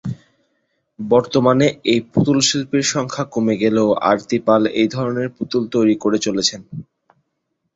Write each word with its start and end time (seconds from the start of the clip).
বর্তমানে 0.99 1.67
এই 1.85 1.99
পুতুল 2.11 2.37
শিল্পীর 2.47 2.85
সংখ্যা 2.93 3.23
কমে 3.33 3.55
গেলেও 3.63 3.89
আরতি 4.09 4.37
পাল 4.47 4.61
এই 4.73 4.87
ধরনের 4.95 5.27
পুতুল 5.37 5.63
তৈরি 5.73 5.95
করে 6.03 6.17
চলেছেন। 6.25 6.61